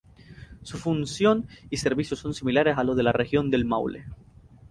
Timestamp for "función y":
0.79-1.77